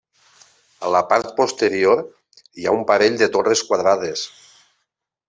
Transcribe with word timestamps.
A 0.87 0.93
la 0.95 1.01
part 1.11 1.27
posterior 1.41 2.01
hi 2.63 2.67
ha 2.67 2.73
un 2.81 2.81
parell 2.93 3.21
de 3.23 3.29
torres 3.37 3.63
quadrades. 3.69 4.25